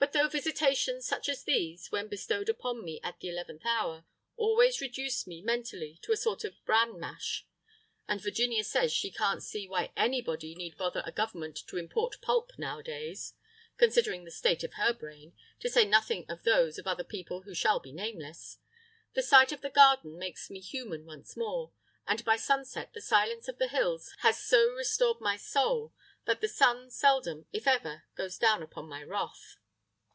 But 0.00 0.12
though 0.12 0.28
visitations 0.28 1.08
such 1.08 1.28
as 1.28 1.42
these, 1.42 1.90
when 1.90 2.06
bestowed 2.06 2.48
upon 2.48 2.84
me 2.84 3.00
at 3.02 3.18
the 3.18 3.28
eleventh 3.30 3.66
hour, 3.66 4.04
always 4.36 4.80
reduce 4.80 5.26
me 5.26 5.42
mentally 5.42 5.98
to 6.02 6.12
a 6.12 6.16
sort 6.16 6.44
of 6.44 6.64
bran 6.64 7.00
mash 7.00 7.48
(and 8.06 8.20
Virginia 8.22 8.62
says 8.62 8.92
she 8.92 9.10
can't 9.10 9.42
see 9.42 9.66
why 9.66 9.90
anybody 9.96 10.54
need 10.54 10.76
bother 10.78 11.02
a 11.04 11.10
government 11.10 11.56
to 11.66 11.78
import 11.78 12.20
pulp 12.22 12.52
nowadays, 12.56 13.34
considering 13.76 14.22
the 14.22 14.30
state 14.30 14.62
of 14.62 14.74
her 14.74 14.92
brain, 14.92 15.32
to 15.58 15.68
say 15.68 15.84
nothing 15.84 16.24
of 16.28 16.44
those 16.44 16.78
of 16.78 16.86
other 16.86 17.02
people 17.02 17.42
who 17.42 17.52
shall 17.52 17.80
be 17.80 17.90
nameless), 17.90 18.58
the 19.14 19.22
sight 19.22 19.50
of 19.50 19.62
the 19.62 19.68
garden 19.70 20.16
makes 20.16 20.48
me 20.48 20.60
human 20.60 21.06
once 21.06 21.36
more, 21.36 21.72
and 22.06 22.24
by 22.24 22.36
sunset 22.36 22.92
the 22.92 23.00
silence 23.02 23.48
of 23.48 23.58
the 23.58 23.66
hills 23.66 24.14
has 24.20 24.38
so 24.40 24.70
restored 24.74 25.20
my 25.20 25.36
soul, 25.36 25.92
that 26.24 26.40
the 26.40 26.46
sun 26.46 26.88
seldom, 26.88 27.46
if 27.52 27.66
ever, 27.66 28.04
goes 28.14 28.38
down 28.38 28.62
upon 28.62 28.88
my 28.88 29.02
wrath. 29.02 29.56